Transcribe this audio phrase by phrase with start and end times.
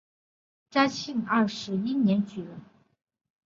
[0.71, 2.59] 嘉庆二十一年举人。